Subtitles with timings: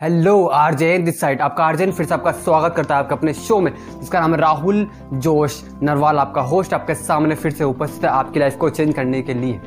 [0.00, 3.58] Hello urgent this side आपका आरजेन फिर से आपका स्वागत करता है आपके अपने शो
[3.60, 8.10] में। जिसका नाम है राहुल जोश नरवाल, आपका होस्ट आपके सामने फिर से उपस्थित है
[8.10, 9.60] आपकी लाइफ को चेंज करने के लिए।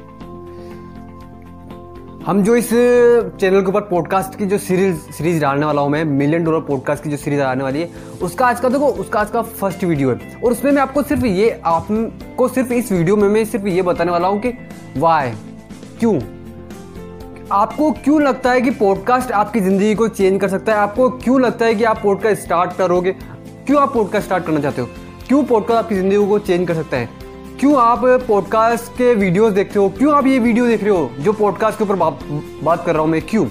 [2.25, 6.03] हम जो इस चैनल के ऊपर पॉडकास्ट की जो सीरीज़ सीरीज़ डालने वाला हूँ मैं
[6.05, 7.89] मिलियन डॉलर पॉडकास्ट की जो सीरीज़ डालने वाली है,
[8.21, 11.25] उसका आज का देखो, उसका आज का फ़र्स्ट वीडियो है। और उसमें मैं आपको सिर्फ़
[11.25, 14.57] ये, आपको सिर्फ़ इस वीडियो में मैं सिर्फ़ ये बताने वाला हूँ कि
[14.97, 15.31] वाई
[15.99, 16.19] क्यों?
[17.53, 20.77] आपको क्यों लगता है कि पॉडकास्ट आपकी ज़िंदगी को चेंज कर सकता है?
[20.77, 23.11] आपको क्यों लगता है कि आप पॉडकास्ट स्टार्ट करोगे?
[23.67, 24.87] क्यों आप पॉडकास्ट स्टार्ट करना चाहते हो?
[25.27, 27.09] क्यों पॉडकास्ट आपकी ज़िंदगी को चेंज कर सकता है?
[27.59, 29.89] क्यों आप पॉडकास्ट के वीडियोस देखते हो?
[29.89, 32.19] क्यों आप ये वीडियो देख रहे हो जो पॉडकास्ट के ऊपर बात
[32.63, 33.21] बात कर रहा हूँ मैं?
[33.21, 33.45] क्यों?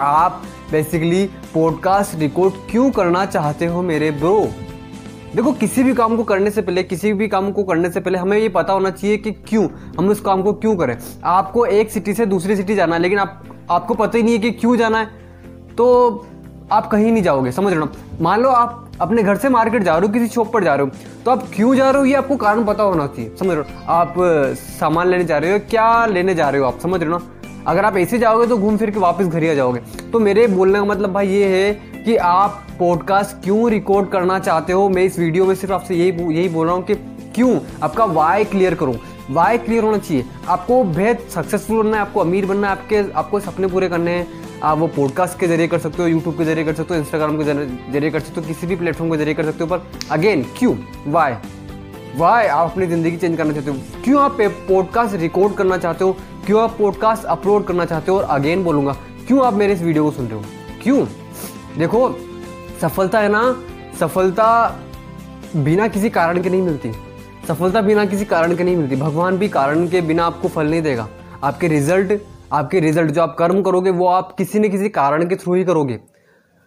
[0.00, 4.38] आप बेसिकली पॉडकास्ट रिकॉर्ड क्यों करना चाहते हो मेरे ब्रो
[5.34, 8.18] देखो, किसी भी काम को करने से पहले, किसी भी काम को करने से पहले
[8.18, 9.66] हमें ये पता होना चाहिए कि क्यों
[9.98, 13.18] हम उस काम को क्यों करें। आपको एक सिटी से दूसरी सिटी जाना है, लेकिन
[13.18, 15.06] आप, आपको पता ही नहीं है कि क्यों जाना है।
[15.76, 16.26] तो
[16.72, 17.88] आप कहीं नहीं जाओगे, समझ रहे हो
[18.20, 20.86] मान लो आप अपने घर से मार्केट जा रहे हो, किसी शॉप पर जा रहे
[20.86, 23.58] हो तो आप क्यों जा रहे हो, ये आपको कारण पता होना चाहिए, समझ रहे
[23.58, 24.14] हो आप
[24.78, 27.24] सामान लेने जा रहे हो, क्या लेने जा रहे हो आप, समझ रहे हो ना?
[27.66, 29.80] अगर आप ऐसे जाओगे तो घूम फिर के वापस घर ही आ जाओगे।
[30.12, 31.72] तो मेरे बोलने का मतलब भाई ये है
[32.04, 34.88] कि आप पॉडकास्ट क्यों रिकॉर्ड करना चाहते हो?
[34.88, 36.94] मैं इस वीडियो में सिर्फ़ आपसे यही यही बोल रहा हूँ कि
[37.34, 37.58] क्यों?
[37.82, 38.94] आपका वाई क्लियर करूँ।
[39.30, 43.40] वाई क्लियर होना चाहिए। आपको बेहद सक्सेसफुल बनना है, आपको अमीर बनना है, आपके, आपको
[43.40, 44.26] सपने पूरे करने हैं।
[44.62, 47.36] आप वो पॉडकास्ट के ज़रिए कर सकते हो यूट्यूब के ज़रिए कर सकते हो इंस्टाग्राम
[47.38, 47.44] के
[47.92, 50.74] ज़रिए कर सकते हो, किसी भी प्लेटफॉर्म के ज़रिए कर सकते हो, पर अगेन क्यों?
[51.06, 51.34] वाई
[52.16, 53.76] वाई आप अपनी ज़िंदगी चेंज करना चाहते हो?
[54.04, 56.16] क्यों आप पॉडकास्ट रिकॉर्ड करना चाहते हो?
[56.46, 58.92] क्यों आप पॉडकास्ट अपलोड करना चाहते हो और अगेन बोलूँगा,
[59.26, 60.44] क्यों आप मेरे इस वीडियो को सुन रहे हो?
[60.82, 61.06] क्यों?
[61.78, 62.14] देखो,
[62.80, 63.56] सफलता है ना,
[64.00, 64.78] सफलता
[65.56, 66.92] बिना किसी कारण के नहीं मिलती।
[67.48, 70.82] सफलता बिना किसी कारण के नहीं मिलती। भगवान भी कारण के बिना आपको फल नहीं
[70.82, 71.08] देगा।
[71.44, 75.36] आपके रिज़ल्ट आपके रिज़ल्ट जो आप कर्म करोगे, वो आप किसी न किसी कारण के
[75.36, 76.00] थ्रू ही करोगे।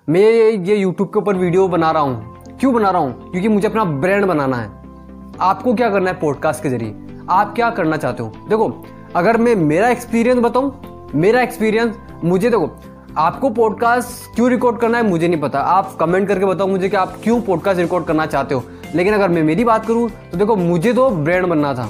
[0.10, 3.32] मैं ये यूट्यूब के ऊपर वीडियो बना रहा हूँ। क्यों बना रहा हूँ?
[3.32, 4.70] क्योंकि मुझे अपना ब्रांड बनाना है।
[5.42, 6.96] आपको क्या करना है पॉडकास्ट के ज़रिए?
[7.30, 8.30] आप क्या करना चाहते हो?
[8.50, 8.86] देखो
[9.16, 12.70] अगर मैं मेरा एक्सपीरियंस बताऊँ, मेरा एक्सपीरियंस मुझे देखो,
[13.18, 16.98] आपको पॉडकास्ट क्यों रिकॉर्ड करना है, मुझे नहीं पता। आप कमेंट करके बताओ मुझे कि
[16.98, 18.64] आप क्यों पॉडकास्ट रिकॉर्ड करना चाहते हो।
[18.96, 21.90] लेकिन अगर मैं मेरी बात करूँ तो देखो, मुझे तो ब्रांड बनना था।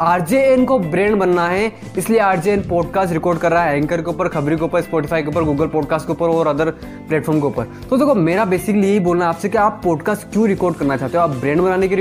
[0.00, 4.28] आरजेएन को ब्रांड बनना है, इसलिए आरजेएन पॉडकास्ट रिकॉर्ड कर रहा है एंकर के ऊपर,
[4.28, 6.70] खबरी के ऊपर स्पॉटिफाई के ऊपर गूगल पॉडकास्ट के ऊपर और अदर
[7.08, 10.46] प्लेटफॉर्म के ऊपर। तो देखो, मेरा बेसिकली यही बोलना है आपसे कि आप पॉडकास्ट क्यों
[10.48, 11.24] रिकॉर्ड करना चाहते हो?
[11.24, 11.96] आप ब्रांड बनाने के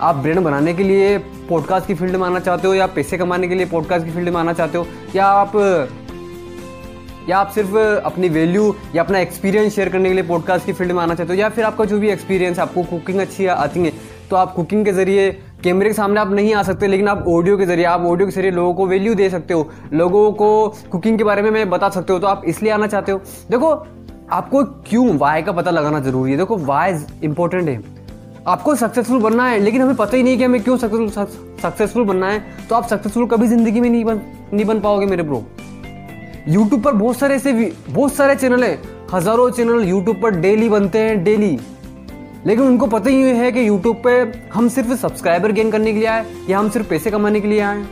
[0.00, 1.16] आप ब्रांड बनाने के लिए
[1.48, 4.28] पॉडकास्ट की फ़ील्ड में आना चाहते हो या पैसे कमाने के लिए पॉडकास्ट की फ़ील्ड
[4.28, 5.52] में आना चाहते हो, या आप
[7.28, 10.92] या आप सिर्फ़ अपनी वैल्यू या अपना एक्सपीरियंस शेयर करने के लिए पॉडकास्ट की फ़ील्ड
[10.92, 13.92] में आना चाहते हो, या फिर आपका जो भी एक्सपीरियंस आपको कुकिंग अच्छी आती है
[14.30, 15.30] तो आप कुकिंग के ज़रिए
[15.62, 18.32] कैमरे के सामने आप नहीं आ सकते, लेकिन आप ऑडियो के ज़रिए, आप ऑडियो के
[18.32, 21.88] ज़रिए लोगों को वैल्यू दे सकते हो, लोगों को कुकिंग के बारे में मैं बता
[21.88, 23.72] सकते हो तो आप इसलिए आना चाहते हो। देखो,
[24.32, 26.38] आपको क्यों वाई का पता लगाना ज़रूरी है?
[26.38, 26.92] देखो वाई
[27.24, 27.80] इंपॉर्टेंट है।
[28.46, 31.08] आपको सक्सेसफुल बनना है, लेकिन हमें पता ही नहीं कि हमें क्यों सक्सेसफुल
[31.62, 34.20] सक्सेसफुल बनना है। तो आप सक्सेसफुल कभी ज़िंदगी में नहीं बन
[34.52, 35.44] नहीं बन पाओगे मेरे ब्रो
[36.48, 37.52] यूट्यूब पर बहुत सारे ऐसे
[37.88, 38.78] बहुत सारे चैनल है।
[39.12, 41.58] हज़ारों चैनल यूट्यूब पर डेली बनते हैं डेली
[42.46, 44.12] लेकिन उनको पता ही है कि यूट्यूब पे
[44.54, 47.60] हम सिर्फ़ सब्सक्राइबर गेन करने के लिए आए, या हम सिर्फ़ पैसे कमाने के लिए
[47.60, 47.84] आए।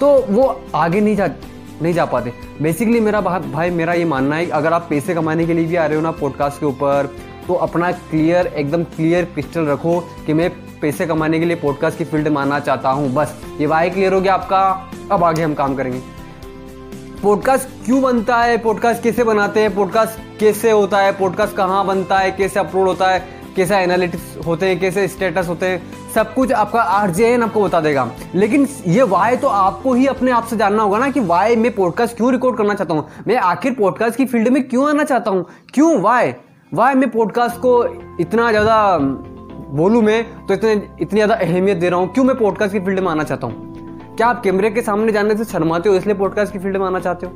[0.00, 1.30] तो वो आगे नहीं जा
[1.82, 5.54] नहीं जा पाते। बेसिकली मेरा भाई, मेरा ये मानना है अगर आप पैसे कमाने के
[5.54, 7.10] लिए भी आ रहे हो ना पॉडकास्ट के ऊपर
[7.48, 10.50] तो अपना क्लियर एकदम क्लियर पिस्टल रखो कि मैं
[10.80, 14.12] पैसे कमाने के लिए पॉडकास्ट की फ़ील्ड में आना चाहता हूँ। बस, ये वाई क्लियर
[14.12, 16.02] हो गया आपका। अब आगे हम काम करेंगे।
[17.22, 18.58] पॉडकास्ट क्यों बनता है?
[18.58, 19.74] पॉडकास्ट कैसे बनाते हैं?
[19.74, 21.12] पॉडकास्ट कैसे होता है?
[21.12, 22.30] पॉडकास्ट कहाँ बनता है?
[22.32, 23.28] कैसे अपलोड होता है?
[23.56, 24.80] कैसे एनालिटिक्स होते हैं?
[24.80, 25.82] कैसे स्टेटस होते हैं?
[26.14, 30.44] सब कुछ आपका आरजेएन आपको बता देगा। लेकिन ये वाई तो आपको ही अपने आप
[30.44, 33.08] से जानना होगा ना कि वाई मैं पॉडकास्ट क्यों रिकॉर्ड करना चाहता हूँ?
[33.28, 35.46] मैं आखिर पॉडकास्ट की फ़ील्ड में क्यों आना चाहता हूँ?
[35.74, 36.00] क्यों?
[36.00, 36.32] वाई
[36.74, 37.70] वाई मैं पॉडकास्ट को
[38.20, 42.72] इतना ज़्यादा बोलूँ मैं तो इतने, इतनी ज़्यादा अहमियत दे रहा हूँ। क्यों मैं पॉडकास्ट
[42.72, 44.16] की फ़ील्ड में आना चाहता हूँ?
[44.16, 47.00] क्या आप कैमरे के सामने जाने से शर्माते हो इसलिए पॉडकास्ट की फ़ील्ड में आना
[47.00, 47.32] चाहते हो?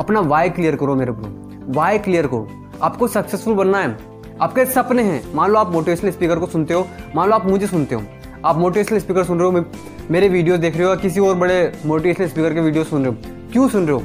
[0.00, 2.48] अपना वाई क्लियर करो मेरे को वाई क्लियर करो।
[2.82, 3.96] आपको सक्सेसफुल बनना है।
[4.40, 7.66] आपके सपने हैं। मान लो आप मोटिवेशनल स्पीकर को सुनते हो। मान लो आप मुझे
[7.66, 8.02] सुनते हो।
[8.44, 9.64] आप मोटिवेशनल स्पीकर सुन रहे हो
[10.10, 13.50] मेरे वीडियो देख रहे हो किसी और बड़े मोटिवेशनल स्पीकर के वीडियो सुन रहे हो।
[13.52, 14.02] क्यों सुन रहे हो?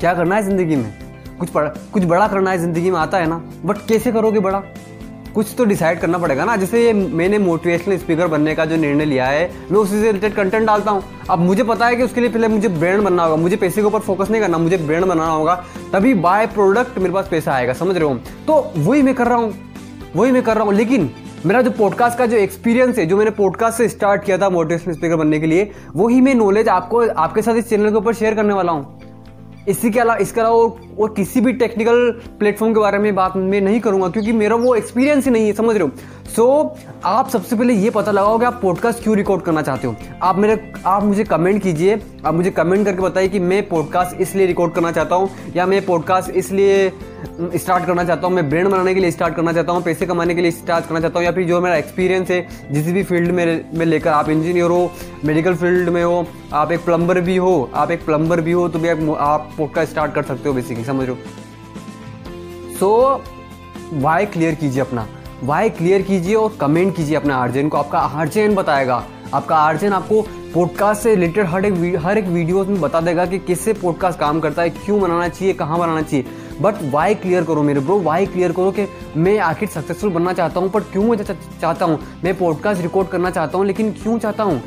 [0.00, 0.92] क्या करना है ज़िंदगी में?
[1.38, 4.62] कुछ बड़ा कुछ बड़ा करना है ज़िंदगी में आता है ना बट कैसे करोगे बड़ा?
[5.34, 9.04] कुछ तो डिसाइड करना पड़ेगा ना। जैसे ये मैंने मोटिवेशनल स्पीकर बनने का जो निर्णय
[9.04, 12.20] लिया है, मैं उसी से रिलेटेड कंटेंट डालता हूँ। अब मुझे पता है कि उसके
[12.20, 15.04] लिए पहले मुझे ब्रांड बनना होगा, मुझे पैसे के ऊपर फोकस नहीं करना, मुझे ब्रांड
[15.04, 15.54] बनाना होगा,
[15.92, 18.14] तभी बाय प्रोडक्ट मेरे पास पैसा आएगा, समझ रहे हो?
[18.46, 19.52] तो वही मैं कर रहा हूँ,
[20.16, 21.10] वही मैं कर रहा हूँ। लेकिन
[21.46, 24.94] मेरा जो पॉडकास्ट का जो एक्सपीरियंस है, जो मैंने पॉडकास्ट से स्टार्ट किया था मोटिवेशनल
[24.94, 28.34] स्पीकर बनने के लिए, वही मैं नॉलेज आपको, आपके साथ इस चैनल के ऊपर शेयर
[28.34, 29.03] करने वाला हूँ।
[29.68, 30.56] इसी के अलावा, इसके अलावा
[30.98, 34.74] और किसी भी टेक्निकल प्लेटफॉर्म के बारे में बात मैं नहीं करूँगा, क्योंकि मेरा वो
[34.74, 35.90] एक्सपीरियंस ही नहीं है, समझ रहे हो?
[36.24, 39.86] सो so, आप सबसे पहले ये पता लगाओ कि आप पॉडकास्ट क्यों रिकॉर्ड करना चाहते
[39.86, 44.20] हो। आप मेरे आप मुझे कमेंट कीजिए। आप मुझे कमेंट करके बताइए कि मैं पॉडकास्ट
[44.20, 46.92] इसलिए रिकॉर्ड करना चाहता हूँ या मैं पॉडकास्ट इसलिए
[47.56, 50.34] स्टार्ट करना चाहता हूँ। मैं ब्रांड बनाने के लिए स्टार्ट करना चाहता हूँ पैसे कमाने
[50.34, 53.30] के लिए स्टार्ट करना चाहता हूँ या फिर जो मेरा एक्सपीरियंस है जिस भी फ़ील्ड
[53.30, 54.90] में में लेकर आप इंजीनियर हो
[55.24, 58.78] मेडिकल फ़ील्ड में हो आप एक प्लम्बर भी हो आप एक प्लम्बर भी हो तो
[58.78, 58.88] भी
[59.18, 61.18] आप पॉडकास्ट स्टार्ट कर सकते हो बेसिकली समझ लो
[62.80, 63.22] सो
[63.92, 65.06] वाई क्लियर कीजिए अपना?
[65.42, 69.04] वाई क्लियर कीजिए और कमेंट कीजिए अपने आर्जन को। आपका आर्जन बताएगा।
[69.34, 70.20] आपका आर्जन आपको
[70.54, 74.40] पॉडकास्ट से रिलेटेड हर एक हर एक वीडियो में बता देगा कि किससे पॉडकास्ट काम
[74.40, 76.26] करता है, क्यों बनाना चाहिए, कहाँ बनाना चाहिए।
[76.60, 78.86] बट वाई क्लियर करो मेरे ब्रो वाई क्लियर करो कि
[79.16, 81.98] मैं आखिर सक्सेसफुल बनना चाहता हूँ बट क्यों मैं चाहता हूँ?
[82.24, 84.62] मैं पॉडकास्ट रिकॉर्ड करना चाहता हूँ, लेकिन क्यों चाहता हूँ?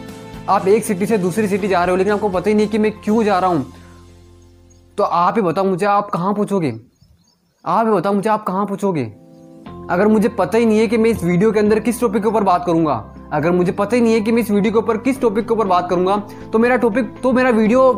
[0.49, 2.77] आप एक सिटी से दूसरी सिटी जा रहे हो, लेकिन आपको पता ही नहीं कि
[2.77, 3.73] मैं क्यों जा रहा हूँ।
[4.97, 6.73] तो आप ही बताओ मुझे, आप कहाँ पूछोगे?
[7.65, 9.26] आप ही बताओ मुझे, आप कहाँ पूछोगे?
[9.89, 12.27] अगर मुझे पता ही नहीं है कि मैं इस वीडियो के अंदर किस टॉपिक के
[12.29, 12.93] ऊपर बात करूँगा,
[13.33, 15.53] अगर मुझे पता ही नहीं है कि मैं इस वीडियो के ऊपर किस टॉपिक के
[15.53, 16.17] ऊपर बात करूँगा
[16.53, 17.91] तो मेरा टॉपिक तो मेरा वीडियो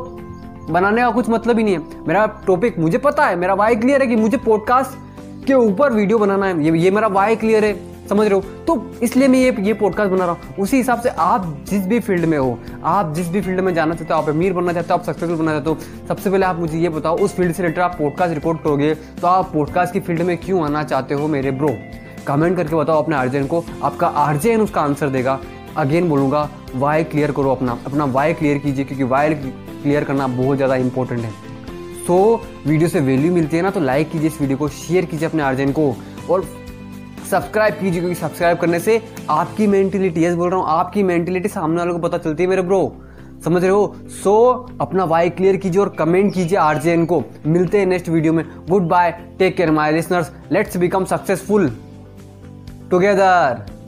[0.69, 4.01] बनाने का कुछ मतलब ही नहीं है। मेरा टॉपिक मुझे पता है, मेरा वाई क्लियर
[4.01, 7.73] है कि मुझे पॉडकास्ट के ऊपर वीडियो बनाना है। ये ये मेरा वाई क्लियर है।
[8.09, 8.41] समझ रहे हो?
[8.67, 11.99] तो इसलिए मैं ये ये पॉडकास्ट बना रहा हूँ। उसी हिसाब से आप जिस भी
[11.99, 14.93] फ़ील्ड में हो, आप जिस भी फ़ील्ड में जाना चाहते हो, आप अमीर बनना चाहते
[14.93, 15.77] हो, आप सक्सेसफुल बनना चाहते हो,
[16.07, 19.27] सबसे पहले आप मुझे ये बताओ, उस फ़ील्ड से रिलेटेड आप पॉडकास्ट रिकॉर्ड करोगे तो
[19.27, 21.75] आप पॉडकास्ट की फ़ील्ड में क्यों आना चाहते हो मेरे ब्रो
[22.27, 25.39] कमेंट करके बताओ अपने आर्जन को। आपका आर्जन उसका आंसर देगा।
[25.77, 30.57] अगेन बोलूँगा वाई क्लियर करो अपना। अपना वाई क्लियर कीजिए, क्योंकि वाई क्लियर करना बहुत
[30.57, 31.31] ज़्यादा इंपॉर्टेंट है।
[32.07, 35.27] तो वीडियो से वैल्यू मिलती है ना तो लाइक कीजिए इस वीडियो को शेयर कीजिए
[35.27, 35.93] अपने आर्जन को।
[36.29, 36.41] और
[37.31, 41.77] सब्सक्राइब कीजिए क्योंकि सब्सक्राइब करने से आपकी मेंटेलिटी यस बोल रहा हूँ आपकी मेंटेलिटी सामने
[41.77, 42.95] वालों को पता चलती है मेरे ब्रो।
[43.45, 43.95] समझ रहे हो?
[44.23, 48.33] सो so, अपना वाई क्लियर कीजिए और कमेंट कीजिए आरजेएन को। मिलते हैं नेक्स्ट वीडियो
[48.33, 51.71] में। Good bye take care my listeners let's become successful
[52.93, 53.69] together.